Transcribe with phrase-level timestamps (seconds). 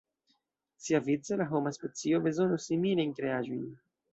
[0.85, 3.65] Siavice, la homa specio bezonus similajn kreaĵojn.